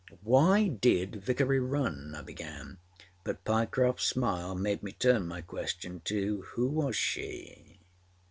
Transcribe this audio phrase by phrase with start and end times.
[0.09, 2.79] â âWhy did Vickery run,â I began,
[3.23, 7.77] but Pyecroftâs smile made me turn my question to âWho was she?